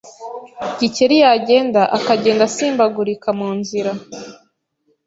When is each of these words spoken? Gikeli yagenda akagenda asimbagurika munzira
Gikeli 0.79 1.15
yagenda 1.23 1.81
akagenda 1.97 2.43
asimbagurika 2.49 3.27
munzira 3.39 3.91